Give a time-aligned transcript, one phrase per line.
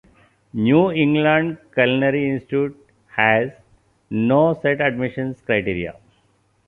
[0.53, 2.75] New England Culinary Institute
[3.15, 3.51] has
[4.09, 5.93] no set admissions criteria.